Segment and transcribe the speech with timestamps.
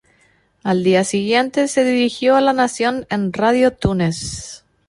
[0.63, 4.65] Al día siguiente, se dirigió a la nación en "Radio Túnez".